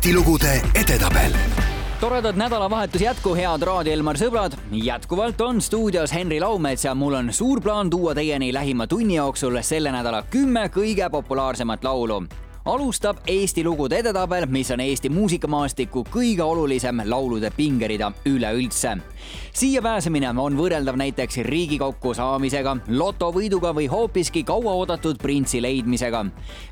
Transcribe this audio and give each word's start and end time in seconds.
Eesti 0.00 0.14
lugude 0.16 0.52
edetabel 0.80 1.34
toredat 2.00 2.36
nädalavahetus 2.36 3.02
jätku, 3.02 3.34
head 3.36 3.60
Raadio 3.62 3.92
Elmar 3.92 4.16
sõbrad. 4.16 4.54
jätkuvalt 4.72 5.40
on 5.44 5.60
stuudios 5.60 6.14
Henri 6.16 6.38
Laumets 6.40 6.84
ja 6.84 6.94
mul 6.94 7.18
on 7.18 7.28
suur 7.32 7.60
plaan 7.60 7.90
tuua 7.90 8.14
teieni 8.14 8.48
lähima 8.52 8.86
tunni 8.86 9.18
jooksul 9.18 9.58
selle 9.60 9.92
nädala 9.92 10.22
kümme 10.30 10.70
kõige 10.72 11.10
populaarsemat 11.10 11.84
laulu 11.84 12.22
alustab 12.64 13.16
Eesti 13.26 13.64
lugude 13.64 13.98
edetabel, 13.98 14.46
mis 14.46 14.70
on 14.70 14.80
Eesti 14.80 15.08
muusikamaastiku 15.08 16.04
kõige 16.12 16.42
olulisem 16.42 17.02
laulude 17.04 17.50
pingerida 17.56 18.12
üleüldse. 18.26 18.96
siia 19.52 19.82
pääsemine 19.82 20.28
on 20.28 20.56
võrreldav 20.56 20.96
näiteks 20.96 21.36
Riigikokku 21.36 22.14
saamisega, 22.14 22.76
lotovõiduga 22.88 23.74
või 23.74 23.88
hoopiski 23.88 24.44
kauaoodatud 24.44 25.18
printsi 25.18 25.62
leidmisega. 25.62 26.24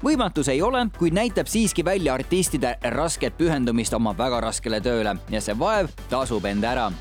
võimatus 0.05 0.49
ei 0.49 0.63
ole, 0.63 0.87
kuid 0.99 1.13
näitab 1.13 1.47
siiski 1.47 1.85
välja 1.85 2.15
artistide 2.15 2.77
rasket 2.83 3.39
pühendumist 3.39 3.95
oma 3.95 4.17
väga 4.19 4.41
raskele 4.41 4.81
tööle 4.81 5.17
ja 5.31 5.41
see 5.41 5.59
vaev 5.59 5.89
tasub 6.11 6.45
end 6.45 6.65
ära 6.65 6.93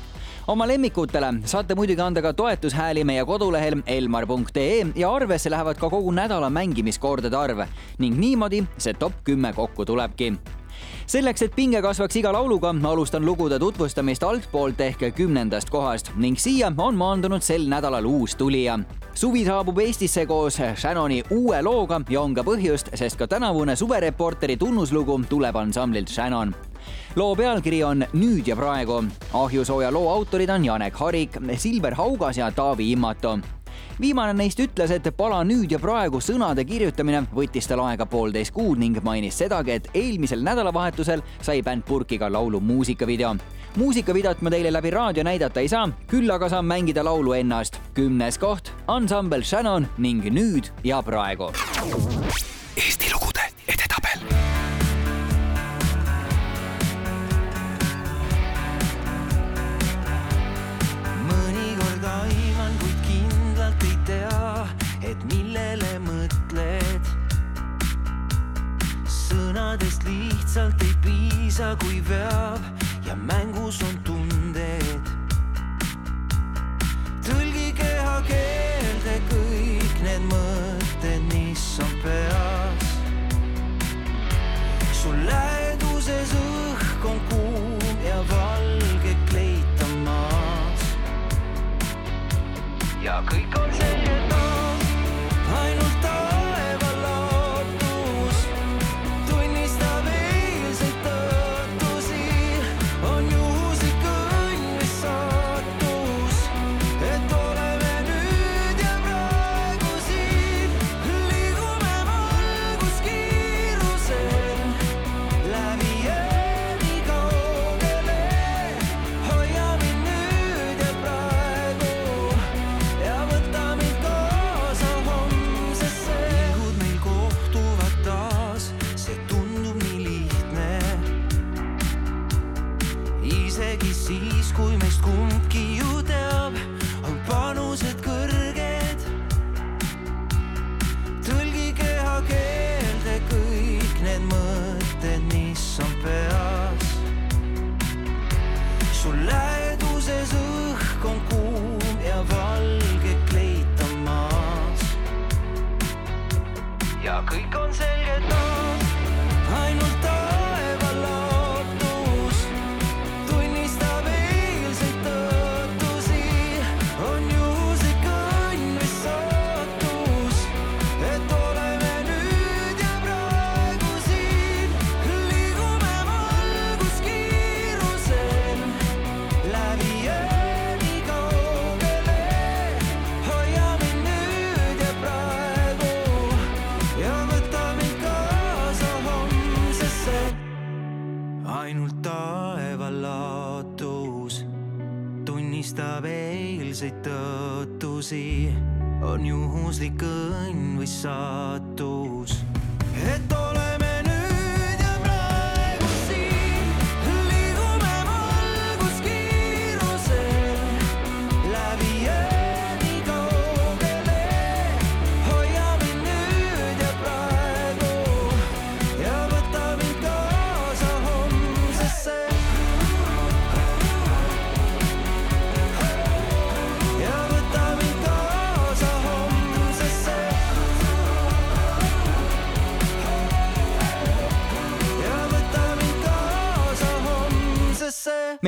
oma 0.48 0.66
lemmikutele. 0.66 1.32
Saate 1.44 1.76
muidugi 1.76 2.00
anda 2.00 2.22
ka 2.24 2.32
toetushääli 2.32 3.04
meie 3.04 3.24
kodulehel 3.28 3.82
elmar.ee 3.86 4.86
ja 4.96 5.10
arvesse 5.12 5.50
lähevad 5.50 5.76
ka 5.80 5.90
kogu 5.92 6.12
nädala 6.12 6.48
mängimiskordade 6.50 7.36
arv 7.36 7.66
ning 7.98 8.16
niimoodi 8.16 8.64
see 8.78 8.94
top 8.94 9.20
kümme 9.24 9.52
kokku 9.52 9.84
tulebki 9.84 10.32
selleks, 11.06 11.42
et 11.42 11.54
pinge 11.56 11.82
kasvaks 11.82 12.16
iga 12.16 12.32
lauluga, 12.32 12.74
alustan 12.90 13.24
lugude 13.26 13.58
tutvustamist 13.58 14.22
altpoolt 14.22 14.80
ehk 14.80 15.04
kümnendast 15.16 15.70
kohast 15.70 16.12
ning 16.16 16.38
siia 16.38 16.72
on 16.76 16.96
maandunud 16.96 17.42
sel 17.42 17.68
nädalal 17.68 18.04
uus 18.04 18.36
tulija. 18.36 18.78
suvi 19.14 19.44
saabub 19.44 19.78
Eestisse 19.78 20.26
koos 20.26 20.60
Shannoni 20.76 21.22
uue 21.30 21.62
looga 21.62 22.00
ja 22.08 22.20
on 22.20 22.34
ka 22.34 22.42
põhjust, 22.42 22.90
sest 22.94 23.16
ka 23.16 23.26
tänavune 23.26 23.76
suvereporteri 23.76 24.56
tunnuslugu 24.56 25.20
tuleb 25.28 25.56
ansamblilt 25.56 26.08
Shannon 26.08 26.54
loo 27.16 27.36
pealkiri 27.36 27.84
on 27.84 28.06
Nüüd 28.12 28.46
ja 28.46 28.56
praegu. 28.56 29.04
ahjusooja 29.32 29.92
loo 29.92 30.10
autorid 30.10 30.50
on 30.50 30.64
Janek 30.64 30.96
Harik, 30.96 31.38
Silver 31.56 31.94
Haugas 31.94 32.38
ja 32.38 32.50
Taavi 32.50 32.92
Immato 32.92 33.38
viimane 34.00 34.34
neist 34.34 34.60
ütles, 34.60 34.92
et 34.94 35.08
pala 35.16 35.40
nüüd 35.46 35.72
ja 35.72 35.78
praegu 35.82 36.20
sõnade 36.22 36.64
kirjutamine 36.68 37.24
võttis 37.34 37.68
tal 37.68 37.82
aega 37.86 38.06
poolteist 38.06 38.54
kuud 38.56 38.78
ning 38.78 39.00
mainis 39.04 39.38
sedagi, 39.38 39.78
et 39.78 39.88
eelmisel 39.94 40.44
nädalavahetusel 40.46 41.24
sai 41.40 41.62
bänd 41.62 41.86
purki 41.88 42.18
ka 42.18 42.32
laulu 42.32 42.60
muusikavideo. 42.60 43.34
muusikavideot 43.76 44.42
ma 44.42 44.50
teile 44.50 44.72
läbi 44.72 44.90
raadio 44.90 45.24
näidata 45.24 45.60
ei 45.60 45.68
saa, 45.68 45.88
küll 46.06 46.30
aga 46.30 46.48
saan 46.48 46.66
mängida 46.66 47.04
laulu 47.04 47.32
ennast. 47.32 47.80
kümnes 47.94 48.38
koht, 48.38 48.72
ansambel 48.86 49.42
Shannon 49.42 49.88
ning 49.98 50.24
Nüüd 50.24 50.70
ja 50.84 51.02
praegu. 51.02 51.52
Sõnadest 69.78 70.02
lihtsalt 70.08 70.82
ei 70.82 70.94
piisa, 71.02 71.76
kui 71.80 72.02
veab 72.08 72.60
ja 73.06 73.14
mängus 73.14 73.82
on 73.82 73.98
tunded. 74.04 75.10
tõlgi 77.22 77.72
kehakeelde 77.76 79.20
kõik 79.30 80.02
need 80.02 80.22
mõtted, 80.32 81.22
mis 81.32 81.78
on 81.80 81.94
peas. 82.02 82.27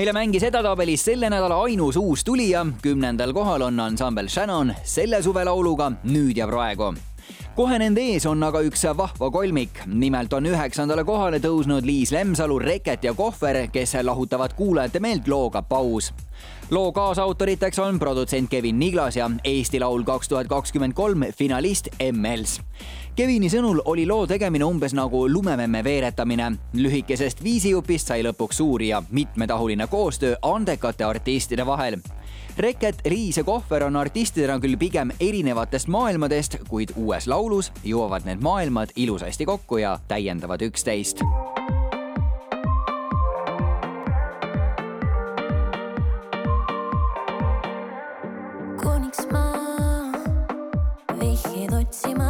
Meile 0.00 0.12
mängis 0.16 0.44
edetabelis 0.48 1.02
selle 1.04 1.28
nädala 1.28 1.58
ainus 1.60 1.96
uus 2.00 2.22
tulija, 2.24 2.62
kümnendal 2.82 3.34
kohal 3.36 3.66
on 3.66 3.80
ansambel 3.84 4.30
Shannon 4.32 4.72
selle 4.84 5.20
suve 5.22 5.44
lauluga 5.44 5.90
Nüüd 6.08 6.40
ja 6.40 6.46
praegu 6.48 6.94
kohe 7.56 7.76
nende 7.82 8.00
ees 8.14 8.24
on 8.30 8.40
aga 8.46 8.62
üks 8.64 8.86
vahva 8.96 9.28
kolmik. 9.30 9.82
nimelt 9.86 10.32
on 10.32 10.46
üheksandale 10.48 11.04
kohale 11.04 11.42
tõusnud 11.44 11.84
Liis 11.84 12.14
Lemsalu, 12.16 12.58
Reket 12.58 13.04
ja 13.04 13.12
Kohver, 13.14 13.66
kes 13.68 13.94
lahutavad 14.02 14.56
kuulajate 14.56 15.00
meelt 15.00 15.28
looga 15.28 15.62
Paus 15.62 16.12
loo 16.70 16.92
kaasautoriteks 16.92 17.78
on 17.78 17.98
produtsent 17.98 18.50
Kevin 18.50 18.78
Niglas 18.78 19.16
ja 19.16 19.30
Eesti 19.44 19.80
Laul 19.80 20.02
kaks 20.02 20.28
tuhat 20.28 20.48
kakskümmend 20.48 20.94
kolm 20.94 21.24
finalist 21.36 21.88
M-Els. 22.12 22.60
Kevini 23.16 23.50
sõnul 23.50 23.82
oli 23.84 24.06
loo 24.06 24.26
tegemine 24.26 24.64
umbes 24.64 24.94
nagu 24.94 25.26
lumememme 25.28 25.84
veeretamine. 25.84 26.52
lühikesest 26.74 27.42
viisijupist 27.42 28.06
sai 28.06 28.22
lõpuks 28.22 28.56
suur 28.56 28.82
ja 28.82 29.02
mitmetahuline 29.10 29.86
koostöö 29.86 30.36
andekate 30.42 31.04
artistide 31.04 31.66
vahel. 31.66 31.96
Reket, 32.58 32.96
Riis 33.04 33.36
ja 33.36 33.44
Kohver 33.44 33.84
on 33.84 33.96
artistidena 33.96 34.58
küll 34.60 34.76
pigem 34.76 35.10
erinevatest 35.20 35.88
maailmadest, 35.88 36.56
kuid 36.68 36.92
uues 36.96 37.26
laulus 37.26 37.72
jõuavad 37.84 38.24
need 38.24 38.42
maailmad 38.42 38.92
ilusasti 38.96 39.46
kokku 39.46 39.76
ja 39.76 39.98
täiendavad 40.08 40.62
üksteist 40.62 41.24
kuniks 48.82 49.26
ma 49.32 49.44
vihjeid 51.20 51.72
otsima 51.80 52.29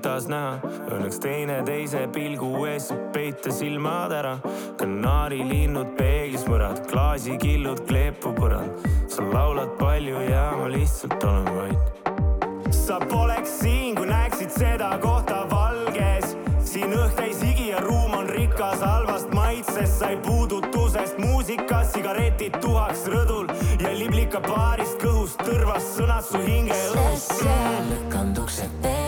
sind 0.00 0.02
taas 0.02 0.28
näha. 0.28 0.60
Õnneks 0.90 1.20
teineteise 1.20 2.06
pilgu 2.12 2.66
ees 2.66 2.90
peita 3.12 3.52
silmad 3.52 4.12
ära. 4.12 4.38
kanaarilinnud 4.76 5.96
peeglis 5.96 6.46
mõrad, 6.48 6.80
klaasikillud 6.90 7.86
kleepu 7.86 8.32
põrand. 8.34 8.70
sa 9.08 9.22
laulad 9.22 9.76
palju 9.78 10.20
ja 10.30 10.52
ma 10.56 10.68
lihtsalt 10.68 11.24
olen 11.24 11.44
vait. 11.56 12.72
sa 12.72 12.98
poleks 12.98 13.60
siin, 13.60 13.94
kui 13.94 14.06
näeksid 14.06 14.50
seda 14.50 14.98
kohta 15.00 15.46
valges. 15.50 16.36
siin 16.64 16.92
õhk 16.92 17.14
täis 17.16 17.42
higi 17.42 17.68
ja 17.70 17.80
ruum 17.80 18.14
on 18.14 18.28
rikas 18.28 18.80
halvast 18.80 19.32
maitsest, 19.32 19.98
sai 19.98 20.16
puudutusest 20.16 21.18
muusikas, 21.18 21.92
sigaretid 21.92 22.56
tuhaks 22.60 23.06
rõdul 23.06 23.50
ja 23.80 23.92
liblika 23.92 24.40
baarist 24.40 24.98
kõhust 25.02 25.36
tõrvas 25.44 25.84
sõnad 25.96 26.24
su 26.24 26.38
hingeõhus. 26.38 27.20
sest 27.20 27.42
seal 27.42 27.84
lükanduksed 27.90 28.70
peeglipõrand, 28.82 28.99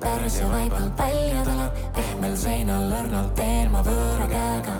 pärs 0.00 0.40
ja 0.40 0.48
vaibal 0.48 0.90
paljad 0.96 1.48
alad, 1.48 1.78
pehmel 1.94 2.36
seinal 2.36 2.92
õrnalt 2.92 3.34
teen 3.38 3.70
ma 3.72 3.82
võõra 3.86 4.26
käega. 4.28 4.74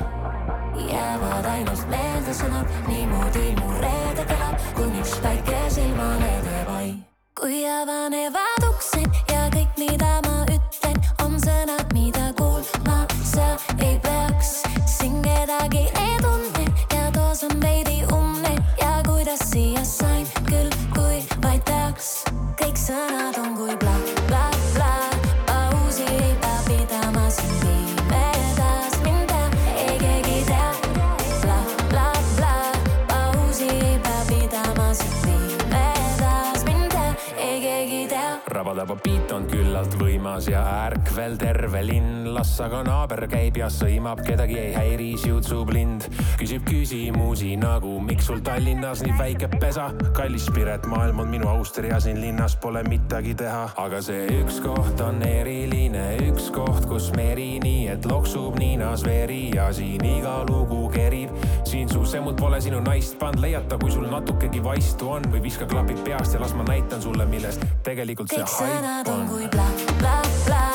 jäävad 0.90 1.46
ainult 1.46 1.86
meelde 1.88 2.34
sõnad, 2.34 2.66
niimoodi 2.88 3.54
mu 3.60 3.70
reede 3.78 4.26
kõlab, 4.26 4.68
kuniks 4.74 5.16
päike 5.22 5.62
silmale 5.70 6.34
teeb 6.48 6.68
ai. 6.76 6.92
kui 7.40 7.64
avanevad 7.66 8.68
uksed 8.70 9.22
ja 9.30 9.48
kõik, 9.54 9.78
mida 9.78 10.20
ma 10.22 10.23
rabadaba 38.84 39.00
beat 39.04 39.32
on 39.32 39.44
küllalt 39.48 39.94
võimas 39.96 40.46
ja 40.50 40.60
ärkvel 40.84 41.38
terve 41.40 41.80
linn, 41.84 42.26
las 42.34 42.52
aga 42.60 42.82
naaber 42.84 43.24
käib 43.30 43.56
ja 43.56 43.70
sõimab, 43.72 44.20
kedagi 44.26 44.58
ei 44.60 44.74
häiri, 44.74 45.06
siutsub 45.20 45.70
lind. 45.72 46.04
küsib 46.36 46.64
küsimusi 46.68 47.54
nagu, 47.56 47.96
miks 48.04 48.28
sul 48.28 48.42
Tallinnas 48.44 49.00
nii 49.04 49.14
väike 49.16 49.48
pesa, 49.56 49.88
kallis 50.16 50.50
Piret, 50.54 50.84
maailm 50.90 51.22
on 51.24 51.30
minu 51.32 51.48
Austria, 51.48 52.00
siin 52.00 52.20
linnas 52.20 52.56
pole 52.60 52.82
midagi 52.88 53.34
teha, 53.34 53.70
aga 53.80 54.02
see 54.04 54.26
üks 54.42 54.60
koht 54.64 55.00
on 55.00 55.22
eriline, 55.24 56.04
üks 56.28 56.50
koht, 56.52 56.84
kus 56.90 57.08
meri 57.16 57.58
nii, 57.64 57.88
et 57.94 58.04
loksub 58.10 58.58
niinas 58.60 59.06
veri 59.06 59.48
ja 59.54 59.70
siin 59.72 60.04
iga 60.04 60.42
lugu 60.50 60.90
kerib. 60.92 61.32
siin 61.64 61.88
su 61.88 62.04
semmud 62.04 62.36
pole 62.36 62.60
sinu 62.60 62.82
naist 62.84 63.16
pannud, 63.18 63.40
leiata, 63.40 63.78
kui 63.80 63.90
sul 63.90 64.10
natukegi 64.10 64.60
vaistu 64.64 65.14
on 65.16 65.24
või 65.32 65.42
viska 65.48 65.66
klapid 65.70 66.04
peast 66.04 66.36
ja 66.36 66.42
las 66.42 66.52
ma 66.54 66.66
näitan 66.68 67.02
sulle, 67.02 67.24
millest 67.26 67.64
tegelikult 67.86 68.28
see 68.34 68.44
kõik 68.44 68.73
sõnad 68.74 69.08
haip 69.08 69.08
on 69.08 69.20
on. 69.20 69.28
kui 69.30 69.50
bla, 69.54 69.66
bla, 70.00 70.16
bla, 70.46 70.73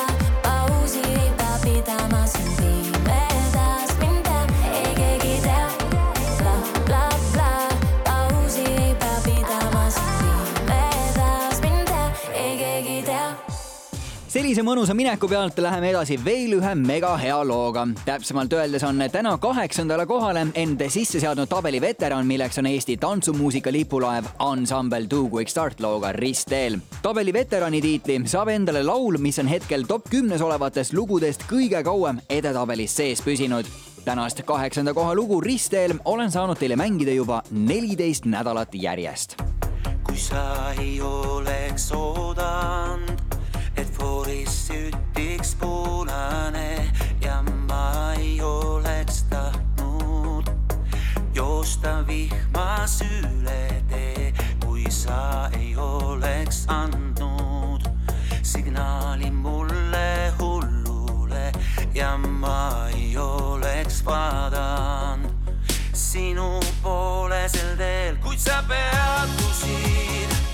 sellise 14.49 14.63
mõnusa 14.65 14.95
mineku 14.97 15.27
pealt 15.29 15.59
läheme 15.61 15.91
edasi 15.91 16.15
veel 16.25 16.55
ühe 16.57 16.71
mega 16.73 17.11
hea 17.21 17.35
looga. 17.45 17.83
täpsemalt 18.05 18.53
öeldes 18.57 18.81
on 18.83 18.97
täna 19.11 19.35
kaheksandale 19.37 20.07
kohale 20.09 20.47
end 20.57 20.81
sisse 20.89 21.19
seadnud 21.21 21.45
tabeli 21.45 21.77
veteran, 21.81 22.25
milleks 22.25 22.57
on 22.57 22.65
Eesti 22.65 22.95
tantsumuusika 22.97 23.69
lipulaev 23.71 24.25
ansambel 24.39 25.05
Two 25.05 25.29
Quick 25.29 25.49
Start 25.49 25.79
looga 25.79 26.11
Ristteel. 26.11 26.79
tabeli 27.01 27.33
veterani 27.33 27.81
tiitli 27.81 28.21
saab 28.25 28.49
endale 28.49 28.81
laul, 28.83 29.19
mis 29.21 29.37
on 29.39 29.47
hetkel 29.47 29.85
top 29.85 30.09
kümnes 30.09 30.41
olevatest 30.41 30.93
lugudest 30.93 31.45
kõige 31.45 31.83
kauem 31.83 32.17
edetabelis 32.29 32.95
sees 32.95 33.21
püsinud 33.21 33.69
tänast 34.05 34.41
kaheksanda 34.41 34.93
koha 34.93 35.13
lugu 35.15 35.41
Ristteel 35.41 35.93
olen 36.05 36.31
saanud 36.31 36.57
teile 36.57 36.75
mängida 36.75 37.13
juba 37.13 37.43
neliteist 37.51 38.25
nädalat 38.25 38.73
järjest. 38.73 39.37
kui 40.03 40.17
sa 40.17 40.73
ei 40.81 41.01
oleks 41.01 41.91
oodanud, 41.91 43.28
fooris 43.99 44.67
sütiks 44.67 45.55
punane 45.55 46.91
ja 47.21 47.41
ma 47.67 48.13
ei 48.17 48.41
oleks 48.41 49.23
tahtnud 49.29 50.49
joosta 51.35 52.07
vihmas 52.07 53.01
üle 53.01 53.83
tee, 53.89 54.33
kui 54.65 54.85
sa 54.91 55.49
ei 55.59 55.75
oleks 55.77 56.65
andnud 56.67 57.89
signaali 58.43 59.31
mulle 59.31 60.33
hullule 60.39 61.51
ja 61.93 62.17
ma 62.17 62.87
ei 62.95 63.17
oleks 63.17 64.05
vaadanud 64.05 65.29
sinu 65.93 66.59
poole 66.83 67.43
sel 67.49 67.75
teel, 67.77 68.15
kuid 68.23 68.39
sa 68.39 68.63
peatusid. 68.67 70.48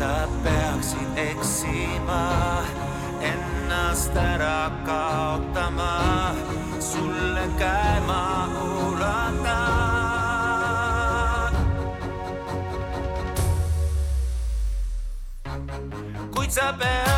sa 0.00 0.24
peaksid 0.40 1.12
eksima, 1.12 2.64
ennast 3.20 4.16
ära 4.16 4.72
kaotama, 4.88 6.32
sulle 6.80 7.44
käe 7.60 8.00
ma 8.08 8.48
ulatan. 8.80 9.92
kuid 16.32 16.48
sa 16.48 16.72
pead. 16.80 17.09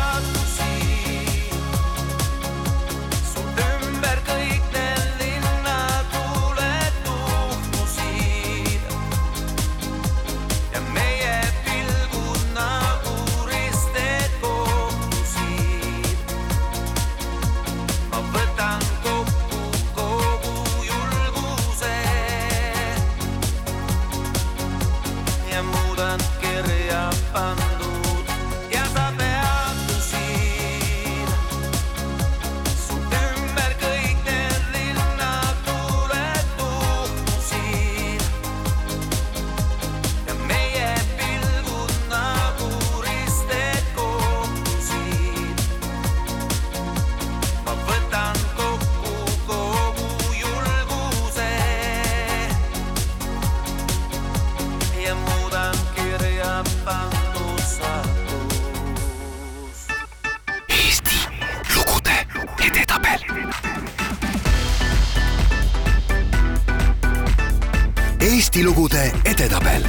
Eesti 68.53 68.67
lugude 68.67 69.11
edetabel. 69.25 69.81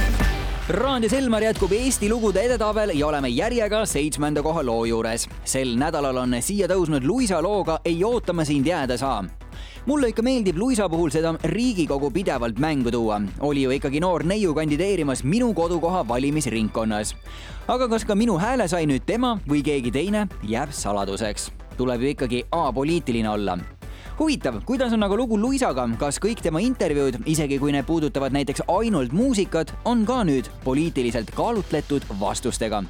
Raadio 0.73 1.09
Selmar 1.09 1.43
jätkub 1.45 1.69
Eesti 1.77 2.07
lugude 2.09 2.41
edetabel 2.41 2.95
ja 2.97 3.05
oleme 3.05 3.29
järjega 3.29 3.83
seitsmenda 3.85 4.41
koha 4.41 4.63
loo 4.65 4.85
juures. 4.89 5.27
sel 5.45 5.75
nädalal 5.77 6.17
on 6.17 6.33
siia 6.41 6.65
tõusnud 6.65 7.05
Luisa 7.05 7.43
looga 7.45 7.77
Ei 7.85 8.03
oota 8.03 8.33
ma 8.33 8.45
sind 8.45 8.65
jääda 8.65 8.97
saa 8.97 9.21
mulle 9.85 10.09
ikka 10.09 10.21
meeldib 10.25 10.57
Luisa 10.57 10.89
puhul 10.89 11.13
seda 11.13 11.35
Riigikogu 11.43 12.09
pidevalt 12.11 12.59
mängu 12.59 12.91
tuua. 12.91 13.21
oli 13.39 13.61
ju 13.61 13.69
ikkagi 13.69 13.99
noor 13.99 14.23
neiu 14.23 14.53
kandideerimas 14.53 15.23
minu 15.23 15.53
kodukoha 15.53 16.07
valimisringkonnas. 16.07 17.15
aga 17.67 17.87
kas 17.87 18.05
ka 18.05 18.15
minu 18.15 18.37
hääle 18.37 18.67
sai 18.67 18.85
nüüd 18.85 19.05
tema 19.05 19.37
või 19.47 19.61
keegi 19.61 19.91
teine, 19.91 20.27
jääb 20.43 20.71
saladuseks. 20.71 21.51
tuleb 21.77 22.01
ju 22.01 22.07
ikkagi 22.07 22.43
apoliitiline 22.51 23.29
olla 23.29 23.74
huvitav, 24.19 24.61
kuidas 24.65 24.93
on 24.93 25.03
aga 25.03 25.15
lugu 25.17 25.37
Luisaga, 25.39 25.85
kas 25.99 26.19
kõik 26.23 26.41
tema 26.43 26.61
intervjuud, 26.63 27.21
isegi 27.29 27.59
kui 27.59 27.73
need 27.75 27.85
puudutavad 27.87 28.35
näiteks 28.35 28.65
ainult 28.71 29.13
muusikat, 29.15 29.73
on 29.85 30.05
ka 30.07 30.23
nüüd 30.27 30.49
poliitiliselt 30.63 31.31
kaalutletud 31.35 32.07
vastustega? 32.19 32.83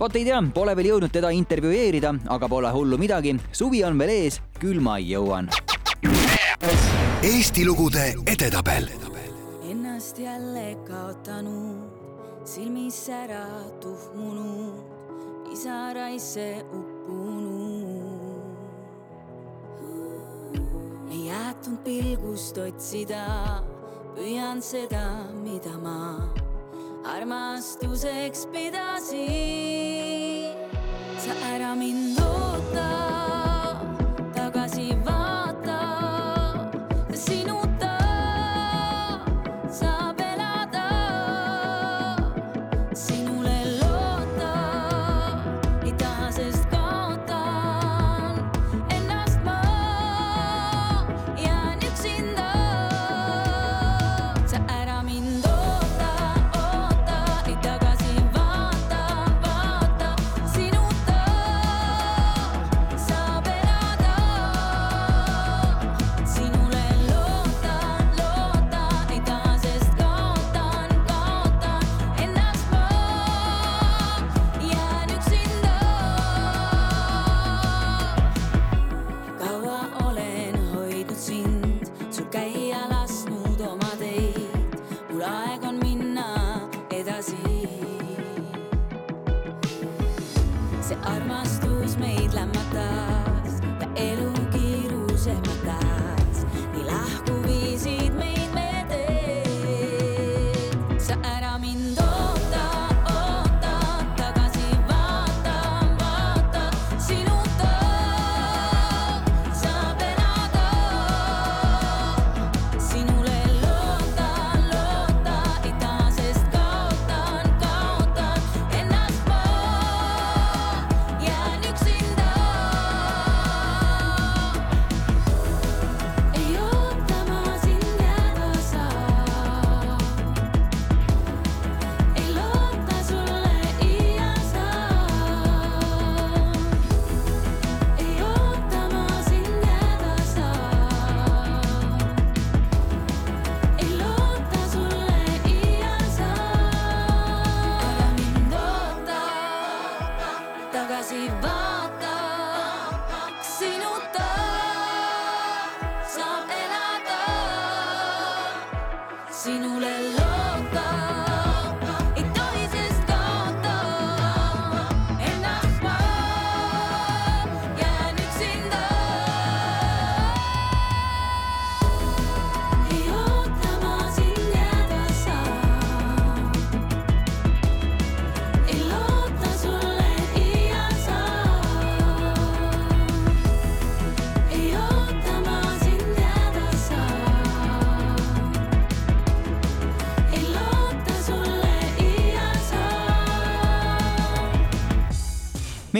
vot 0.00 0.16
ei 0.16 0.24
tea, 0.26 0.40
pole 0.54 0.74
veel 0.76 0.88
jõudnud 0.92 1.12
teda 1.14 1.30
intervjueerida, 1.30 2.14
aga 2.34 2.48
pole 2.50 2.70
hullu 2.74 2.98
midagi, 2.98 3.36
suvi 3.52 3.84
on 3.86 3.98
veel 3.98 4.14
ees, 4.16 4.40
küll 4.58 4.80
ma 4.82 4.98
jõuan. 4.98 5.50
Eesti 7.22 7.66
lugude 7.66 8.08
edetabel. 8.26 8.88
Ennast 9.70 10.18
jälle 10.18 10.72
kaotanud, 10.88 11.92
silmis 12.44 13.04
ära 13.08 13.46
tuhmunud, 13.80 14.82
pisaraisse 15.46 16.48
uppunud. 16.64 16.91
Ei 21.12 21.26
jäetud 21.28 21.76
pilgust 21.84 22.56
otsida, 22.58 23.26
püüan 24.16 24.62
seda, 24.64 25.04
mida 25.44 25.74
ma 25.82 26.32
armastuseks 27.04 28.46
pidasin. 28.52 29.20
sa 31.22 31.34
ära 31.52 31.74
mind 31.76 32.18
oota 32.18 33.41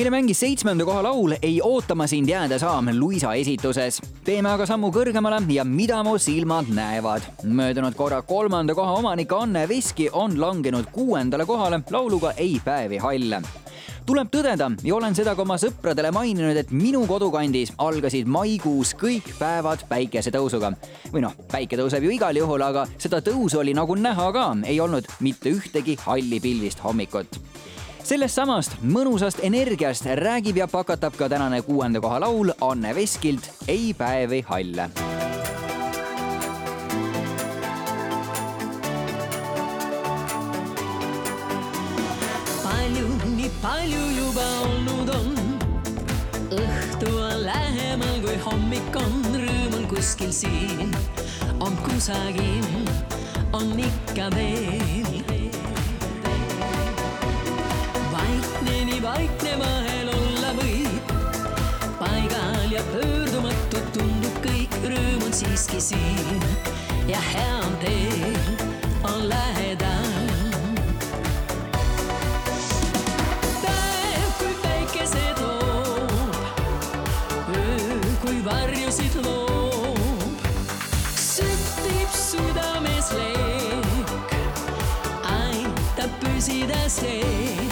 meile 0.02 0.16
mängis 0.16 0.40
seitsmenda 0.40 0.82
koha 0.84 1.02
laul 1.02 1.32
Ei 1.42 1.60
oota 1.62 1.94
ma 1.94 2.08
sind 2.10 2.28
jääda 2.28 2.58
saa 2.58 2.82
Luisa 2.98 3.34
esituses. 3.34 4.00
teeme 4.24 4.50
aga 4.50 4.66
sammu 4.66 4.90
kõrgemale 4.90 5.52
ja 5.54 5.64
mida 5.64 6.02
mu 6.02 6.18
silmad 6.18 6.66
näevad. 6.74 7.22
möödunud 7.44 7.94
korra 7.94 8.22
kolmanda 8.22 8.74
koha 8.74 8.92
omanik 8.92 9.32
Anne 9.32 9.68
Veski 9.68 10.08
on 10.12 10.40
langenud 10.40 10.86
kuuendale 10.92 11.46
kohale 11.46 11.80
lauluga 11.90 12.32
Ei 12.36 12.60
päevi 12.64 12.98
halle 12.98 13.42
tuleb 14.06 14.28
tõdeda 14.28 14.72
ja 14.82 14.94
olen 14.94 15.14
seda 15.14 15.36
ka 15.36 15.42
oma 15.42 15.54
sõpradele 15.56 16.10
maininud, 16.10 16.56
et 16.56 16.70
minu 16.70 17.06
kodukandis 17.06 17.72
algasid 17.78 18.26
maikuus 18.26 18.94
kõik 18.94 19.38
päevad 19.38 19.86
päikesetõusuga. 19.88 20.72
või 21.12 21.20
noh, 21.20 21.32
päike 21.52 21.76
tõuseb 21.76 22.02
ju 22.02 22.10
igal 22.10 22.36
juhul, 22.36 22.62
aga 22.62 22.86
seda 22.98 23.20
tõusu 23.20 23.58
oli 23.58 23.74
nagu 23.74 23.94
näha 23.94 24.32
ka, 24.32 24.56
ei 24.64 24.80
olnud 24.80 25.06
mitte 25.20 25.50
ühtegi 25.50 25.96
halli 25.98 26.40
pilvist 26.40 26.82
hommikut 26.82 27.38
sellest 28.08 28.34
samast 28.34 28.74
mõnusast 28.82 29.40
energiast 29.46 30.06
räägib 30.18 30.58
ja 30.58 30.66
pakatab 30.68 31.14
ka 31.16 31.28
tänane 31.30 31.62
kuuenda 31.62 32.00
koha 32.02 32.18
laul 32.22 32.52
Anne 32.60 32.94
Veskilt 32.94 33.48
Ei 33.68 33.94
päevi 33.94 34.42
halle. 34.48 34.90
palju, 42.62 43.06
nii 43.36 43.50
palju 43.62 44.02
juba 44.18 44.46
olnud 44.66 45.14
on. 45.14 45.34
õhtu 46.58 47.12
on 47.16 47.44
lähemal 47.46 48.18
kui 48.24 48.38
hommik 48.46 48.96
on, 48.96 49.20
rõõm 49.34 49.76
on 49.80 49.86
kuskil 49.94 50.32
siin, 50.32 50.96
on 51.60 51.76
kusagil, 51.86 52.66
on 53.52 53.78
ikka 53.78 54.30
veel. 54.36 55.31
vaikne, 59.02 59.52
vahel 59.58 60.08
olla 60.14 60.52
võib, 60.54 61.12
paigal 61.98 62.70
ja 62.70 62.82
pöördumatu 62.92 63.80
tundub 63.94 64.36
kõik, 64.44 64.74
rõõm 64.86 65.24
on 65.26 65.34
siiski 65.34 65.80
siin. 65.82 66.44
Ja 67.10 67.18
hea 67.32 67.56
on 67.66 67.74
teel, 67.82 68.36
on 69.08 69.26
lähedal. 69.28 70.30
Päev, 73.64 74.28
kui 74.38 74.54
päikese 74.62 75.24
toob, 75.40 76.38
öö, 77.56 77.98
kui 78.22 78.38
varjusid 78.46 79.18
loob, 79.26 80.46
süttib 81.18 82.14
südames 82.14 83.10
leek, 83.18 84.38
aitab 85.34 86.18
püsida 86.22 86.86
see, 86.86 87.71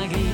kusagil, 0.00 0.29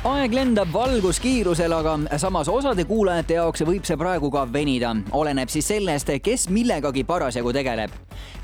aeg 0.00 0.32
lendab 0.32 0.70
valguskiirusel, 0.72 1.72
aga 1.76 2.18
samas 2.18 2.48
osade 2.48 2.86
kuulajate 2.88 3.36
jaoks 3.36 3.64
võib 3.68 3.84
see 3.84 3.98
praegu 4.00 4.30
ka 4.32 4.46
venida. 4.48 4.94
oleneb 5.12 5.52
siis 5.52 5.68
sellest, 5.68 6.08
kes 6.24 6.48
millegagi 6.48 7.04
parasjagu 7.04 7.52
tegeleb. 7.52 7.90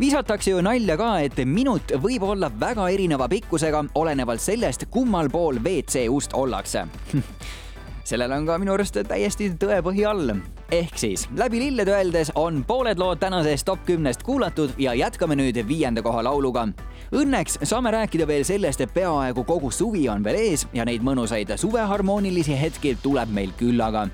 visatakse 0.00 0.50
ju 0.50 0.60
nalja 0.62 0.96
ka, 0.96 1.20
et 1.20 1.44
minut 1.44 1.92
võib 2.02 2.22
olla 2.22 2.50
väga 2.60 2.88
erineva 2.90 3.28
pikkusega, 3.28 3.84
olenevalt 3.94 4.40
sellest, 4.40 4.84
kummal 4.90 5.30
pool 5.30 5.56
WC 5.56 6.08
ust 6.10 6.34
ollakse 6.34 6.84
sellel 8.06 8.32
on 8.32 8.46
ka 8.46 8.58
minu 8.62 8.74
arust 8.76 8.98
täiesti 9.08 9.48
tõepõhi 9.58 10.04
all. 10.06 10.30
ehk 10.70 10.98
siis 10.98 11.26
läbi 11.38 11.58
lillede 11.58 11.94
öeldes 11.94 12.30
on 12.34 12.62
pooled 12.64 12.98
lood 12.98 13.18
tänasest 13.18 13.66
top 13.66 13.82
kümnest 13.86 14.22
kuulatud 14.22 14.74
ja 14.78 14.94
jätkame 14.94 15.36
nüüd 15.38 15.58
viienda 15.68 16.02
koha 16.02 16.22
lauluga. 16.24 16.68
Õnneks 17.14 17.58
saame 17.62 17.90
rääkida 17.94 18.26
veel 18.26 18.44
sellest, 18.44 18.80
et 18.80 18.94
peaaegu 18.94 19.44
kogu 19.44 19.70
suvi 19.70 20.08
on 20.08 20.24
veel 20.24 20.38
ees 20.38 20.66
ja 20.74 20.84
neid 20.84 21.02
mõnusaid 21.02 21.56
suveharmoonilisi 21.58 22.60
hetki 22.60 22.96
tuleb 23.02 23.30
meil 23.30 23.54
küllaga 23.58 24.08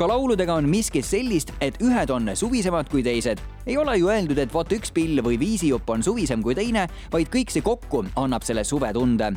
ka 0.00 0.06
lauludega 0.08 0.54
on 0.56 0.68
miskit 0.68 1.04
sellist, 1.04 1.50
et 1.60 1.76
ühed 1.84 2.10
on 2.14 2.30
suvisemad 2.34 2.88
kui 2.88 3.02
teised. 3.04 3.40
ei 3.66 3.76
ole 3.76 3.98
ju 3.98 4.08
öeldud, 4.08 4.38
et 4.38 4.52
vot 4.52 4.72
üks 4.72 4.92
pill 4.96 5.20
või 5.20 5.36
viisijupp 5.38 5.90
on 5.92 6.02
suvisem 6.02 6.40
kui 6.42 6.54
teine, 6.56 6.86
vaid 7.12 7.28
kõik 7.28 7.52
see 7.52 7.60
kokku 7.60 8.06
annab 8.16 8.42
selle 8.42 8.64
suvetunde. 8.64 9.32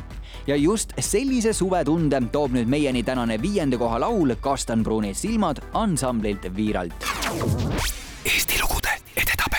ja 0.46 0.56
just 0.56 0.96
sellise 0.98 1.52
suvetunde 1.52 2.22
toob 2.32 2.56
nüüd 2.56 2.68
meieni 2.68 3.02
tänane 3.04 3.36
viienda 3.42 3.78
koha 3.78 4.00
laul 4.00 4.34
Kastanpruuni 4.40 5.14
silmad 5.14 5.60
ansamblilt 5.74 6.48
Viiralt. 6.56 7.04
Eesti 8.24 8.62
lugude 8.62 8.96
edetabel 9.16 9.53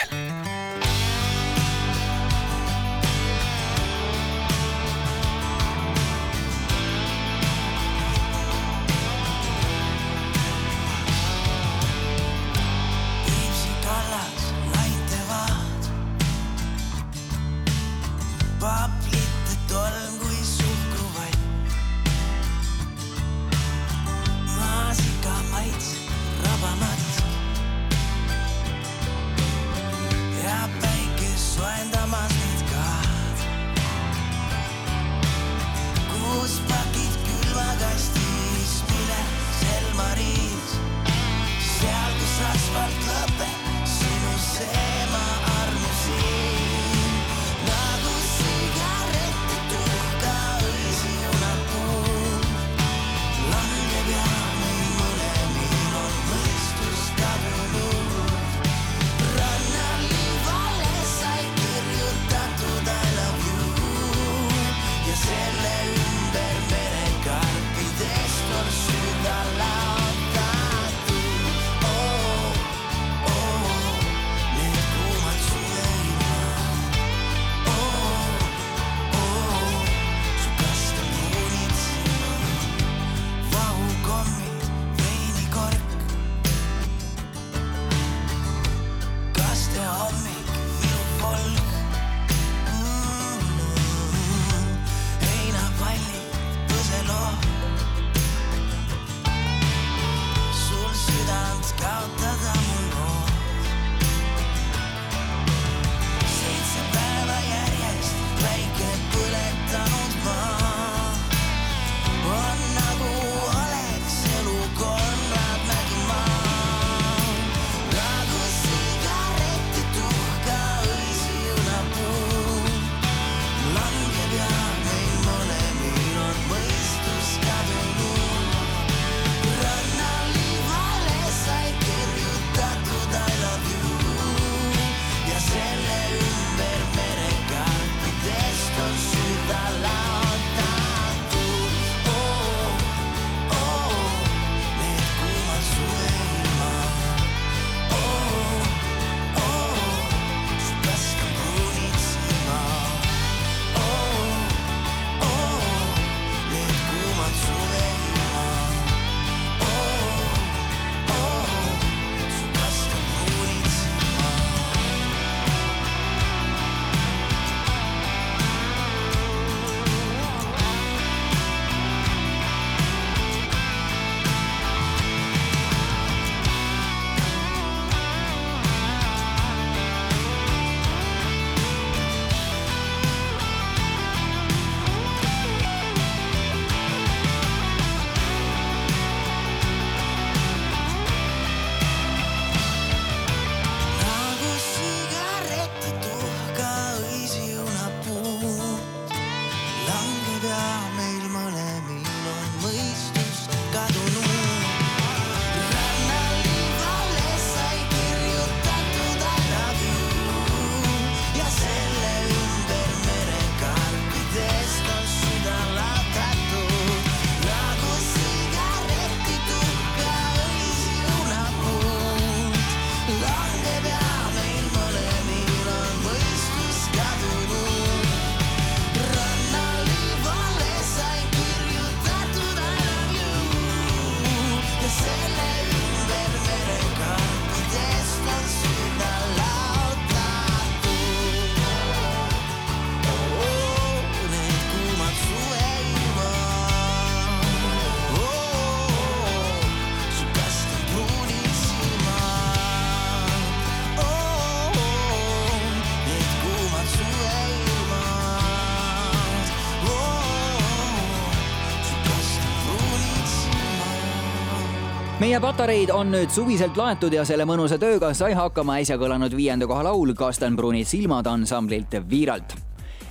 meie 265.36 265.44
patareid 265.44 265.90
on 265.92 266.14
nüüd 266.14 266.32
suviselt 266.32 266.78
laetud 266.80 267.12
ja 267.12 267.26
selle 267.28 267.44
mõnusa 267.44 267.76
tööga 267.76 268.14
sai 268.16 268.32
hakkama 268.38 268.78
äsja 268.80 268.96
kõlanud 268.96 269.34
viienda 269.36 269.68
koha 269.68 269.82
laul 269.84 270.14
Kastanbruni 270.16 270.86
silmad 270.88 271.28
ansamblilt 271.28 271.98
Viiralt 272.08 272.56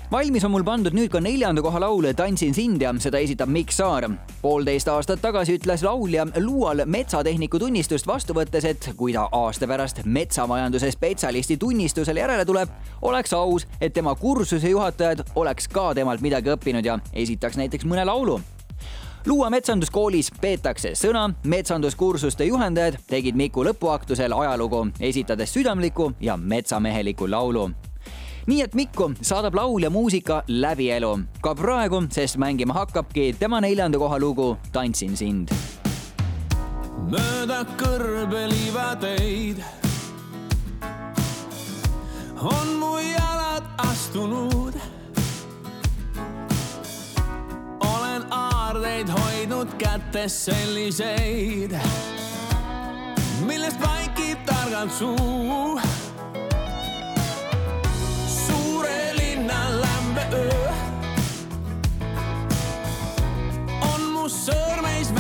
valmis 0.09 0.47
on 0.49 0.55
mul 0.55 0.65
pandud 0.65 0.97
nüüd 0.97 1.11
ka 1.13 1.21
neljanda 1.21 1.61
koha 1.61 1.83
laul 1.85 2.09
Tantsin 2.17 2.57
sind 2.57 2.81
ja 2.81 2.95
seda 2.97 3.21
esitab 3.21 3.53
Mikk 3.53 3.77
Saar. 3.77 4.09
poolteist 4.41 4.89
aastat 4.89 5.21
tagasi 5.21 5.59
ütles 5.59 5.85
laulja 5.85 6.25
Luual 6.41 6.87
metsatehniku 6.87 7.61
tunnistust 7.61 8.09
vastu 8.09 8.33
võttes, 8.33 8.65
et 8.65 8.89
kui 8.97 9.13
ta 9.13 9.29
aasta 9.29 9.69
pärast 9.69 10.01
metsamajanduse 10.05 10.95
spetsialisti 10.97 11.61
tunnistusele 11.61 12.25
järele 12.25 12.49
tuleb, 12.49 12.73
oleks 13.03 13.37
aus, 13.37 13.69
et 13.81 13.93
tema 13.93 14.15
kursuse 14.15 14.73
juhatajad 14.73 15.27
oleks 15.35 15.69
ka 15.69 15.93
temalt 15.93 16.25
midagi 16.25 16.57
õppinud 16.57 16.85
ja 16.89 16.99
esitaks 17.13 17.61
näiteks 17.61 17.85
mõne 17.85 18.09
laulu 18.09 18.41
Luua 19.27 19.49
metsanduskoolis 19.51 20.29
peetakse 20.41 20.93
sõna, 20.99 21.31
metsanduskursuste 21.49 22.45
juhendajad 22.45 22.99
tegid 23.09 23.37
Miku 23.37 23.65
lõpuaktusel 23.65 24.35
ajalugu, 24.37 24.87
esitades 25.01 25.53
südamliku 25.57 26.13
ja 26.21 26.37
metsameheliku 26.37 27.31
laulu 27.31 27.71
nii 28.47 28.61
et 28.63 28.75
Mikku 28.77 29.13
saadab 29.25 29.55
laul 29.57 29.83
ja 29.83 29.91
muusika 29.91 30.43
läbi 30.49 30.91
elu 30.93 31.19
ka 31.41 31.55
praegu, 31.55 32.03
sest 32.13 32.37
mängima 32.37 32.75
hakkabki 32.77 33.33
tema 33.39 33.61
neljanda 33.61 33.99
koha 33.99 34.19
lugu 34.19 34.57
Tantsin 34.73 35.17
sind. 35.17 35.49
mööda 37.09 37.65
kõrbeliivateid 37.81 39.65
on 42.41 42.77
mu 42.81 42.99
jalad 42.99 43.65
astunud. 43.79 44.75
Olen 48.65 48.77
aardeid 48.77 49.09
hoidnud 49.09 49.69
kätes 49.79 50.45
selliseid, 50.45 51.77
millest 53.47 53.81
vaikib 53.81 54.39
targalt 54.47 54.93
suu. 54.93 55.81
Öö 60.35 60.73
on 63.81 64.01
mu 64.13 64.25
sõrmeis 64.29 65.13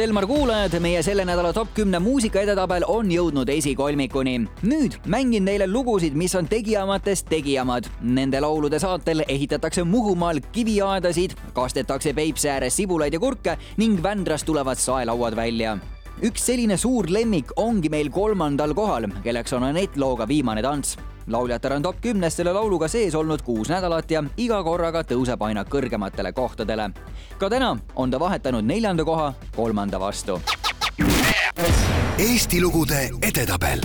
head 0.00 0.08
Elmar 0.08 0.26
kuulajad, 0.26 0.78
meie 0.80 1.02
selle 1.04 1.24
nädala 1.28 1.50
top 1.52 1.74
kümne 1.76 1.98
muusika 2.00 2.40
edetabel 2.40 2.86
on 2.88 3.10
jõudnud 3.12 3.48
esikolmikuni. 3.52 4.46
nüüd 4.62 4.96
mängin 5.12 5.44
teile 5.44 5.66
lugusid, 5.68 6.14
mis 6.16 6.34
on 6.34 6.48
tegijamatest 6.48 7.28
tegijamad. 7.28 7.84
Nende 8.00 8.40
laulude 8.40 8.78
saatel 8.78 9.24
ehitatakse 9.28 9.84
Muhumaal 9.84 10.40
kiviaedasid, 10.52 11.36
kastetakse 11.52 12.14
Peipsi 12.14 12.48
ääres 12.48 12.76
sibulaid 12.76 13.12
ja 13.12 13.20
kurke 13.20 13.58
ning 13.76 14.02
Vändrast 14.02 14.46
tulevad 14.46 14.78
saelauad 14.78 15.36
välja 15.36 15.78
üks 16.22 16.42
selline 16.46 16.76
suur 16.76 17.06
lemmik 17.08 17.52
ongi 17.56 17.88
meil 17.88 18.10
kolmandal 18.12 18.74
kohal, 18.74 19.06
kelleks 19.24 19.52
on 19.52 19.64
Anett 19.64 19.96
Looga 19.96 20.28
Viimane 20.28 20.62
tants. 20.62 20.96
Lauljatar 21.26 21.72
on 21.72 21.82
top 21.82 22.00
kümnes 22.00 22.36
selle 22.36 22.52
lauluga 22.52 22.88
sees 22.88 23.14
olnud 23.14 23.42
kuus 23.42 23.68
nädalat 23.68 24.10
ja 24.10 24.24
iga 24.36 24.62
korraga 24.62 25.02
tõuseb 25.02 25.44
aina 25.44 25.64
kõrgematele 25.64 26.32
kohtadele. 26.32 26.90
ka 27.38 27.50
täna 27.50 27.76
on 27.96 28.10
ta 28.10 28.20
vahetanud 28.20 28.64
neljanda 28.64 29.04
koha 29.04 29.34
kolmanda 29.56 30.00
vastu. 30.00 30.40
Eesti 32.18 32.60
lugude 32.60 33.10
edetabel 33.22 33.80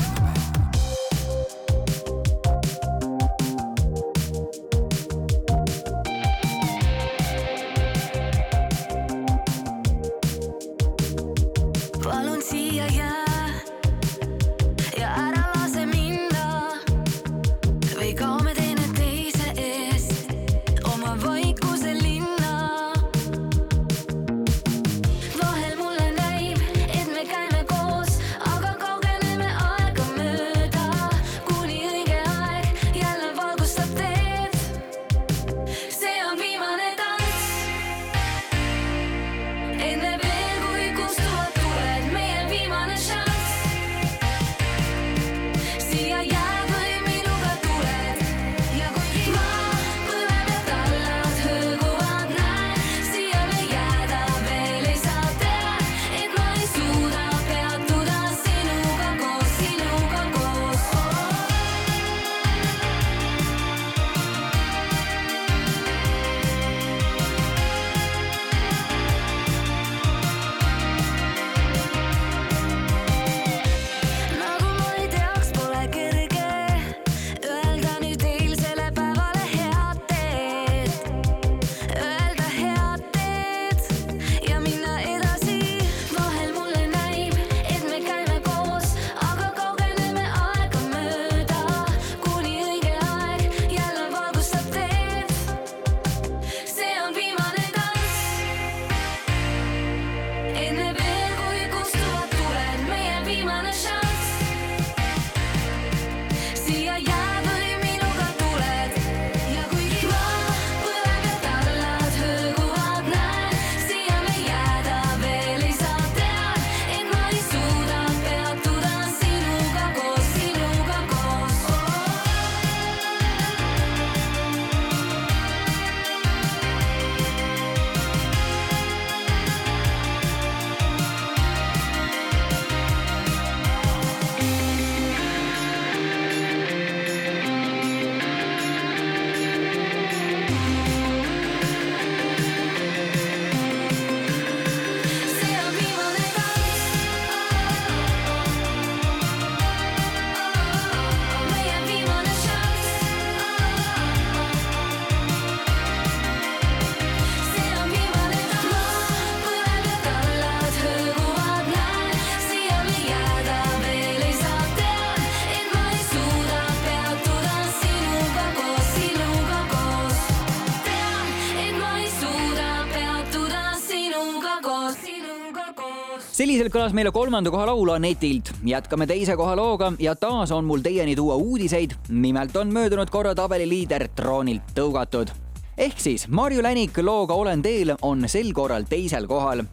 selliselt 176.36 176.74
kõlas 176.74 176.92
meile 176.92 177.14
kolmanda 177.16 177.52
koha 177.52 177.70
laul 177.70 177.94
Anetilt. 177.94 178.52
jätkame 178.68 179.08
teise 179.08 179.38
koha 179.40 179.56
looga 179.56 179.94
ja 180.00 180.16
taas 180.16 180.52
on 180.52 180.66
mul 180.66 180.82
teieni 180.84 181.16
tuua 181.16 181.36
uudiseid. 181.36 181.96
nimelt 182.10 182.56
on 182.56 182.74
möödunud 182.74 183.10
korra 183.10 183.36
tabeli 183.36 183.70
liider 183.70 184.08
troonilt 184.16 184.62
tõugatud. 184.76 185.32
ehk 185.78 186.00
siis 186.00 186.28
Marju 186.28 186.64
Länik 186.64 186.98
looga 186.98 187.34
Olen 187.34 187.62
teel 187.62 187.96
on 188.02 188.30
sel 188.30 188.54
korral 188.54 188.84
teisel 188.84 189.28
kohal 189.28 189.64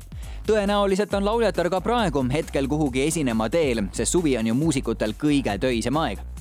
tõenäoliselt 0.46 1.14
on 1.14 1.24
lauljatar 1.24 1.70
ka 1.70 1.80
praegu 1.80 2.26
hetkel 2.32 2.68
kuhugi 2.68 3.06
esinema 3.06 3.48
teel, 3.48 3.82
sest 3.92 4.12
suvi 4.12 4.36
on 4.38 4.46
ju 4.46 4.54
muusikutel 4.54 5.14
kõige 5.18 5.58
töisem 5.58 5.96
aeg 5.96 6.31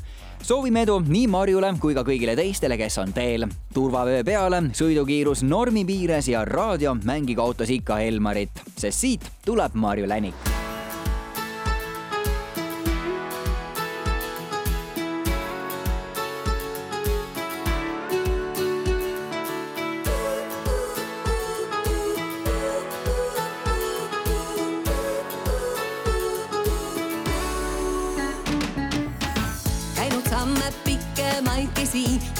soovime 0.44 0.86
edu 0.86 1.00
nii 1.08 1.28
Marjule 1.32 1.74
kui 1.82 1.96
ka 1.98 2.06
kõigile 2.08 2.36
teistele, 2.38 2.78
kes 2.78 2.98
on 3.02 3.14
teel. 3.14 3.48
turvavöö 3.74 4.24
peale, 4.24 4.64
sõidukiirus 4.78 5.44
normi 5.44 5.86
piires 5.86 6.28
ja 6.28 6.46
raadio 6.46 6.96
mängige 7.04 7.42
autos 7.42 7.70
ikka 7.70 8.00
Elmarit, 8.00 8.66
sest 8.78 9.00
siit 9.00 9.32
tuleb 9.46 9.74
Marju 9.76 10.08
Länik 10.08 10.61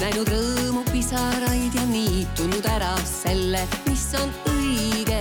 näinud 0.02 0.30
rõõmu, 0.32 0.80
pisaraid 0.90 1.74
ja 1.78 1.82
nii 1.86 2.24
tundnud 2.34 2.66
ära 2.66 2.90
selle, 3.06 3.60
mis 3.86 4.02
on 4.18 4.32
õige 4.50 5.20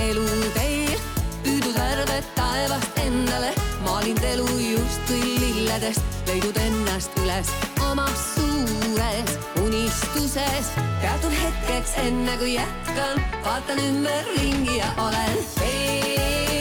eluteel. 0.00 1.00
püüdnud 1.42 1.76
värvet 1.76 2.30
taevast 2.38 3.00
endale, 3.02 3.50
maalinud 3.84 4.24
elu 4.30 4.48
justkui 4.62 5.34
lilledest, 5.42 6.00
leidnud 6.30 6.56
ennast 6.64 7.18
üles 7.24 7.52
oma 7.90 8.08
suures 8.22 9.36
unistuses. 9.64 10.72
peatun 11.02 11.36
hetkeks, 11.42 11.98
enne 12.06 12.38
kui 12.40 12.54
jätkan, 12.54 13.20
vaatan 13.44 13.84
ümberringi 13.84 14.78
ja 14.78 14.94
olen 14.96 15.38
teel. 15.58 16.51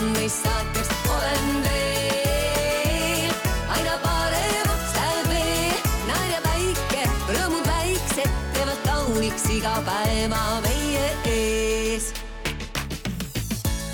Head, 0.00 0.08
mis 0.08 0.08
on 0.08 0.12
meist 0.12 0.42
saateks. 0.42 0.88
olen 1.08 1.62
teel, 1.62 3.32
aina 3.68 3.98
paremaks 4.02 4.94
läheb 4.96 5.28
veel, 5.28 5.80
naer 6.08 6.30
ja 6.32 6.40
päike, 6.44 7.02
rõõmud 7.28 7.66
väiksed 7.66 8.30
teevad 8.54 8.80
kauniks 8.86 9.44
iga 9.50 9.74
päeva 9.84 10.60
meie 10.64 11.06
ees 11.24 12.12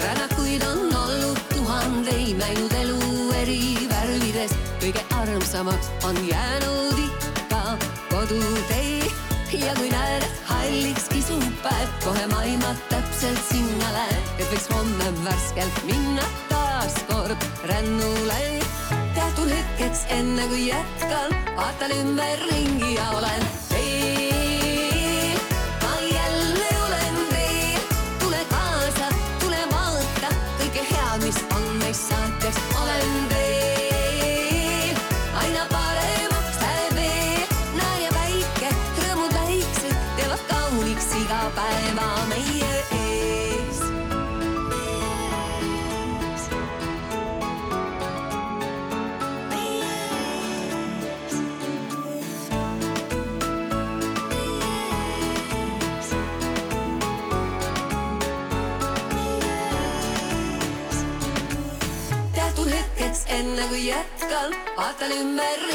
rännakuid 0.00 0.62
on 0.62 0.96
olnud 0.96 1.38
tuhandeid, 1.54 2.36
näinud 2.38 2.72
elu 2.72 3.32
eri 3.42 3.88
värvides. 3.90 4.52
kõige 4.80 5.02
armsamaks 5.14 5.90
on 6.04 6.16
jäänud 6.28 6.98
ikka 6.98 7.78
kodutee. 8.10 9.10
ja 9.52 9.74
kui 9.74 9.90
näed, 9.90 10.24
et 10.66 10.72
halliks 10.72 11.08
kisub 11.08 11.44
päev, 11.62 11.90
kohe 12.04 12.26
maimad 12.26 12.78
täpselt 12.90 13.42
sinnale, 13.50 14.06
et 14.38 14.48
võiks 14.50 14.66
homme 14.72 15.12
värskelt 15.24 15.82
minna 15.86 16.24
taas 16.48 16.96
kord 17.10 17.36
rännule. 17.70 18.40
teatud 19.14 19.48
hetkeks, 19.50 20.06
enne 20.10 20.48
kui 20.48 20.66
jätkan, 20.68 21.38
vaatan 21.56 21.94
ümberringi 22.00 22.94
ja 22.94 23.10
olen 23.18 23.65
jätkan, 64.86 65.10
vaatan 65.10 65.10
ümberringi 65.10 65.65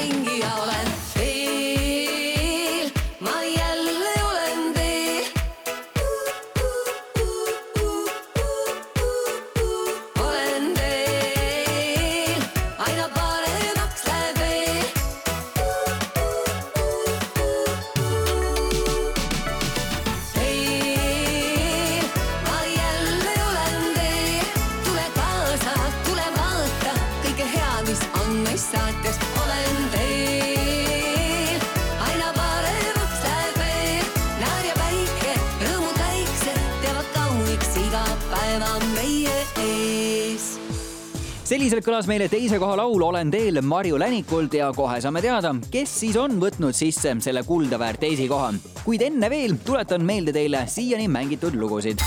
selliselt 41.82 41.88
kõlas 41.88 42.08
meile 42.10 42.28
teise 42.30 42.60
koha 42.60 42.76
laul 42.78 43.02
Olen 43.02 43.32
teel 43.32 43.62
Marju 43.62 43.98
Länikult 43.98 44.54
ja 44.54 44.72
kohe 44.74 45.00
saame 45.02 45.22
teada, 45.22 45.54
kes 45.72 45.90
siis 46.02 46.18
on 46.18 46.38
võtnud 46.40 46.76
sisse 46.76 47.16
selle 47.20 47.44
kuldaväärt 47.44 48.04
esikoha. 48.04 48.54
kuid 48.84 49.02
enne 49.02 49.30
veel 49.30 49.56
tuletan 49.66 50.06
meelde 50.06 50.32
teile 50.32 50.68
siiani 50.68 51.08
mängitud 51.08 51.56
lugusid. 51.56 52.00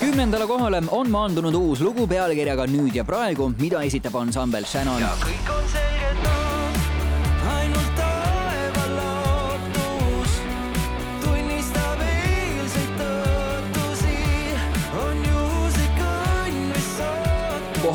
kümnendale 0.00 0.46
kohale 0.46 0.82
on 0.90 1.10
maandunud 1.10 1.54
uus 1.54 1.80
lugu 1.80 2.06
pealkirjaga 2.06 2.66
Nüüd 2.66 2.94
ja 2.94 3.04
praegu, 3.04 3.52
mida 3.60 3.82
esitab 3.82 4.16
ansambel 4.16 4.64
Shannon. 4.64 5.02
kõik 5.02 5.52
on 5.52 5.68
selge 5.68 5.97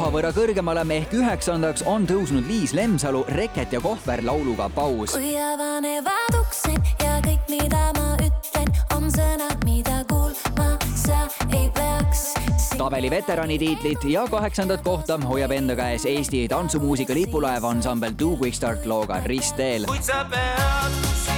koha 0.04 0.12
võrra 0.18 0.30
kõrgemale 0.36 0.82
ehk 0.91 1.14
üheksandaks 1.16 1.86
on 1.88 2.04
tõusnud 2.04 2.43
Liis 2.49 2.74
Lemsalu 2.76 3.22
Reket 3.38 3.72
ja 3.72 3.80
Kohver 3.80 4.20
lauluga 4.28 4.68
Paus. 4.68 5.14
kui 5.16 5.32
avanevad 5.39 6.36
uksed 6.41 6.89
ja 6.99 7.22
kõik, 7.24 7.45
mida 7.47 7.86
ma 7.95 8.10
ütlen, 8.20 8.68
on 8.97 9.08
sõnad, 9.08 9.64
mida 9.64 10.01
kuulma 10.12 10.76
sa 10.91 11.24
ei 11.56 11.72
peaks. 11.72 12.34
tabeli 12.76 13.10
veterani 13.14 13.56
tiitlit 13.62 14.04
ja 14.12 14.28
kaheksandat 14.28 14.84
kohta 14.84 15.18
hoiab 15.24 15.56
enda 15.56 15.76
käes 15.80 16.04
Eesti 16.06 16.49
tantsumuusika 16.51 17.16
lipulaev 17.16 17.64
ansambel 17.64 18.12
Two 18.12 18.36
Quick 18.36 18.60
Start 18.60 18.84
looga 18.86 19.22
Ristteel. 19.24 19.88
kuid 19.88 20.04
sa 20.04 20.26
pead 20.28 21.33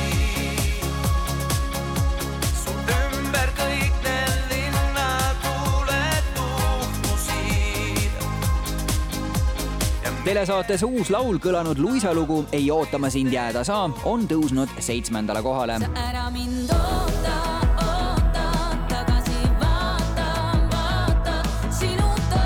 telesaates 10.26 10.82
Uus 10.84 11.10
laul 11.14 11.38
kõlanud 11.38 11.78
Luisa 11.78 12.14
lugu 12.14 12.40
Ei 12.56 12.66
oota 12.74 12.98
ma 12.98 13.12
sind 13.14 13.34
jääda 13.34 13.62
saa 13.64 13.86
on 14.10 14.26
tõusnud 14.30 14.72
seitsmendale 14.82 15.42
kohale. 15.46 15.78
ära 15.94 16.30
mind 16.34 16.72
oota, 16.74 17.36
oota, 17.84 18.46
tagasi 18.90 19.38
vaata, 19.62 20.30
vaata, 20.72 21.36
sinuta 21.70 22.46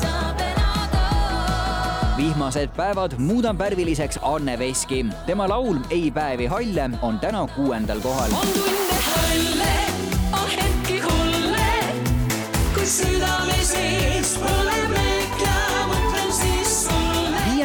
saab 0.00 0.40
elada. 0.46 1.04
vihmased 2.16 2.72
päevad 2.76 3.18
muudab 3.18 3.58
värviliseks 3.58 4.18
Anne 4.22 4.58
Veski. 4.58 5.04
tema 5.26 5.48
laul 5.48 5.84
Ei 5.90 6.10
päevi 6.10 6.46
halle 6.46 6.90
on 7.02 7.20
täna 7.20 7.46
kuuendal 7.56 8.00
kohal. 8.00 8.30
on 8.32 8.48
tunde 8.48 8.91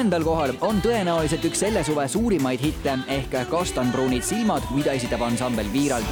kuuendal 0.08 0.24
kohal 0.24 0.52
on 0.64 0.78
tõenäoliselt 0.80 1.44
üks 1.50 1.60
selle 1.60 1.82
suve 1.84 2.06
suurimaid 2.08 2.62
hitte 2.64 2.94
ehk 3.12 3.34
kastanpruunid 3.52 4.24
silmad, 4.24 4.64
mida 4.72 4.94
esitab 4.96 5.26
ansambel 5.28 5.68
Viiralt. 5.74 6.08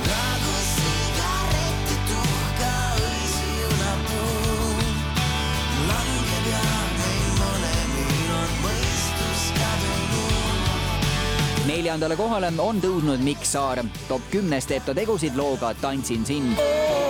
neljandale 11.65 12.19
kohale 12.19 12.51
on 12.59 12.81
tõusnud 12.83 13.23
Mikk 13.23 13.47
Saar. 13.47 13.79
top 14.09 14.27
kümnes 14.31 14.67
teeb 14.67 14.83
ta 14.83 14.93
tegusid 14.93 15.39
looga 15.39 15.71
Tantsin 15.79 16.25
sind. 16.25 17.04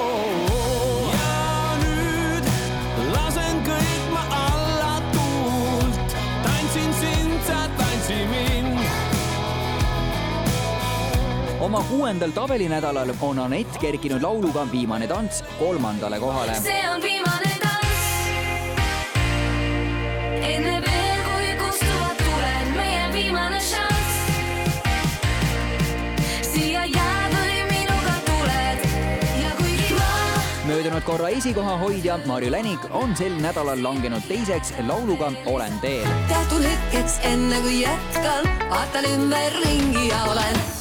Oma 11.66 11.84
kuuendal 11.90 12.30
tabelinädalal 12.30 13.10
on 13.22 13.40
Anett 13.40 13.78
kerkinud 13.82 14.22
lauluga 14.22 14.68
Viimane 14.72 15.08
tants 15.08 15.44
kolmandale 15.60 16.20
kohale. 16.20 16.54
see 16.62 16.90
on 16.90 17.02
viimane 17.02 17.52
tants. 17.62 18.04
enne 20.42 20.76
veel, 20.86 21.18
kui 21.26 21.50
kustuvad 21.64 22.22
tuled, 22.22 22.70
meie 22.76 23.14
viimane 23.14 23.62
šanss. 23.62 24.14
siia 26.52 26.86
jääd 26.86 27.34
või 27.34 27.58
minuga 27.72 28.14
tuled 28.30 28.86
ja 29.42 29.58
kuigi 29.58 29.98
ma 29.98 30.14
möödunud 30.70 31.04
korra 31.10 31.34
esikoha 31.34 31.78
hoidja 31.82 32.20
Marju 32.30 32.54
Länik 32.54 32.90
on 32.92 33.18
sel 33.18 33.42
nädalal 33.42 33.84
langenud 33.84 34.30
teiseks 34.30 34.74
lauluga 34.86 35.34
Olen 35.46 35.82
teel. 35.82 36.08
teatud 36.30 36.62
hetkeks, 36.62 37.20
enne 37.34 37.62
kui 37.66 37.82
jätkan, 37.82 38.50
vaatan 38.70 39.14
ümberringi 39.16 40.10
ja 40.14 40.24
olen 40.30 40.75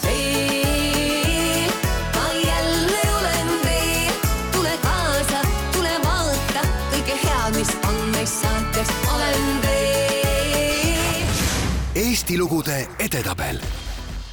Eesti 12.35 12.43
lugude 12.43 12.89
edetabel. 12.99 13.59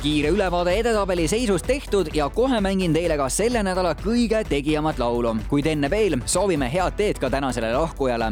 Kiire 0.01 0.29
ülevaade 0.33 0.71
edetabeli 0.79 1.27
seisust 1.27 1.67
tehtud 1.69 2.07
ja 2.17 2.29
kohe 2.33 2.57
mängin 2.57 2.95
teile 2.95 3.13
ka 3.19 3.27
selle 3.29 3.61
nädala 3.61 3.91
kõige 3.93 4.39
tegijamat 4.49 4.97
laulu, 4.97 5.35
kuid 5.49 5.69
enne 5.69 5.89
veel 5.89 6.17
soovime 6.25 6.65
head 6.73 6.97
teed 6.97 7.21
ka 7.21 7.29
tänasele 7.29 7.69
lahkujale. 7.75 8.31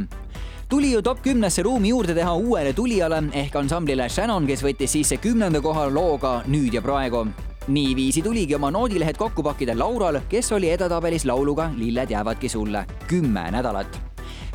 Tuli 0.70 0.90
ju 0.96 1.04
top 1.06 1.22
kümnesse 1.22 1.62
ruumi 1.62 1.94
juurde 1.94 2.18
teha 2.18 2.34
uuele 2.34 2.74
tulijale 2.74 3.22
ehk 3.44 3.62
ansamblile 3.62 4.10
Shannon, 4.10 4.50
kes 4.50 4.66
võttis 4.66 4.98
sisse 4.98 5.22
kümnenda 5.22 5.62
koha 5.62 5.86
looga 5.94 6.42
Nüüd 6.48 6.74
ja 6.74 6.82
praegu. 6.82 7.28
niiviisi 7.68 8.22
tuligi 8.26 8.56
oma 8.56 8.72
noodilehed 8.72 9.18
kokku 9.18 9.44
pakkida 9.44 9.78
Laural, 9.78 10.22
kes 10.30 10.52
oli 10.52 10.70
edetabelis 10.70 11.26
lauluga 11.26 11.70
Lilled 11.78 12.10
jäävadki 12.10 12.50
sulle. 12.50 12.86
Kümme 13.08 13.52
nädalat 13.52 14.09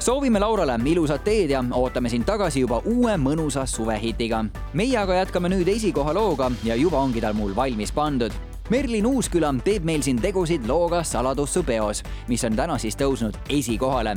soovime 0.05 0.41
Laurale 0.41 0.77
ilusat 0.85 1.23
teed 1.25 1.51
ja 1.51 1.65
ootame 1.73 2.11
sind 2.13 2.27
tagasi 2.29 2.61
juba 2.61 2.83
uue 2.85 3.17
mõnusa 3.17 3.65
suvehitiga. 3.67 4.45
meie 4.73 4.99
aga 4.99 5.15
jätkame 5.15 5.49
nüüd 5.49 5.69
esikoha 5.69 6.13
looga 6.13 6.51
ja 6.65 6.77
juba 6.77 6.99
ongi 6.99 7.21
tal 7.21 7.33
mul 7.33 7.57
valmis 7.57 7.93
pandud. 7.93 8.33
Merlin 8.71 9.07
Uusküla 9.07 9.51
teeb 9.65 9.85
meil 9.85 10.01
siin 10.01 10.17
tegusid 10.17 10.65
looga 10.65 11.03
Saladussu 11.05 11.61
peos, 11.63 11.99
mis 12.29 12.45
on 12.49 12.55
täna 12.57 12.79
siis 12.81 12.97
tõusnud 12.97 13.37
esikohale. 13.53 14.17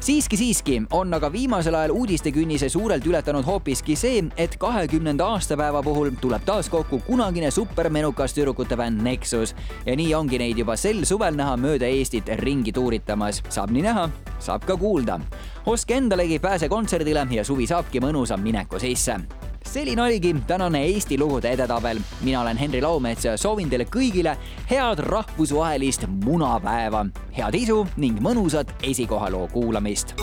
siiski, 0.00 0.36
siiski 0.36 0.82
on 0.94 1.14
aga 1.14 1.32
viimasel 1.32 1.74
ajal 1.74 1.90
uudistekünnise 1.90 2.68
suurelt 2.68 3.06
ületanud 3.06 3.44
hoopiski 3.44 3.96
see, 3.96 4.22
et 4.36 4.54
kahekümnenda 4.56 5.26
aastapäeva 5.26 5.82
puhul 5.82 6.10
tuleb 6.20 6.44
taas 6.46 6.68
kokku 6.70 7.00
kunagine 7.06 7.50
supermenukas 7.50 8.34
tüdrukute 8.34 8.76
bänd 8.76 9.02
Nexus 9.02 9.54
ja 9.86 9.96
nii 9.96 10.14
ongi 10.14 10.38
neid 10.38 10.58
juba 10.58 10.76
sel 10.76 11.02
suvel 11.04 11.34
näha 11.34 11.56
mööda 11.56 11.90
Eestit 11.90 12.30
ringi 12.38 12.72
tuuritamas. 12.72 13.42
saab 13.48 13.74
nii 13.74 13.82
näha, 13.82 14.08
saab 14.38 14.64
ka 14.64 14.76
kuulda. 14.76 15.20
ostke 15.66 15.94
endalegi 15.94 16.38
pääse 16.38 16.68
kontserdile 16.68 17.26
ja 17.30 17.44
suvi 17.44 17.66
saabki 17.66 18.00
mõnusa 18.00 18.36
mineku 18.36 18.78
sisse 18.78 19.18
selline 19.68 20.02
oligi 20.02 20.34
tänane 20.46 20.84
Eesti 20.84 21.18
lugude 21.18 21.50
edetabel. 21.50 21.98
mina 22.20 22.40
olen 22.40 22.56
Henri 22.56 22.82
Laumets 22.82 23.24
ja 23.24 23.36
soovin 23.36 23.70
teile 23.70 23.84
kõigile 23.84 24.36
head 24.70 24.98
rahvusvahelist 24.98 26.06
munapäeva, 26.24 27.06
head 27.36 27.54
isu 27.54 27.86
ning 27.96 28.20
mõnusat 28.20 28.72
esikohaloo 28.82 29.48
kuulamist. 29.52 30.14